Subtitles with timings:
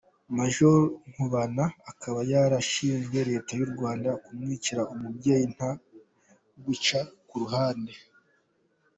[0.37, 0.79] Major
[1.11, 5.69] Nkubana akaba yarashinje Leta y’u Rwanda kumwicira umubyeyi nta
[6.63, 7.93] guca ku ruhande.